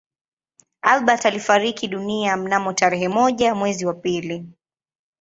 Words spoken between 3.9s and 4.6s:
pili